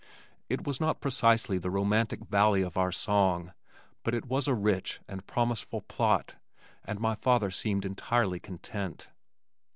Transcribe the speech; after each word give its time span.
It 0.49 0.65
was 0.65 0.81
not 0.81 0.99
precisely 0.99 1.59
the 1.59 1.69
romantic 1.69 2.21
valley 2.25 2.63
of 2.63 2.75
our 2.75 2.91
song, 2.91 3.53
but 4.01 4.15
it 4.15 4.25
was 4.25 4.47
a 4.47 4.55
rich 4.55 4.99
and 5.07 5.27
promiseful 5.27 5.81
plot 5.81 6.37
and 6.83 6.99
my 6.99 7.13
father 7.13 7.51
seemed 7.51 7.85
entirely 7.85 8.39
content. 8.39 9.09